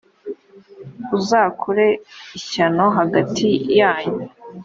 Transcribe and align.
uzakure 1.17 1.87
ishyano 2.37 2.85
hagati 2.97 3.47
yanyu. 3.79 4.25